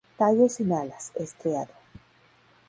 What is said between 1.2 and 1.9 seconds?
estriado.